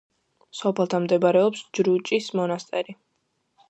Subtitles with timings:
[0.59, 3.01] სოფელთან მდებარეობს ჯრუჭის მონასტერი.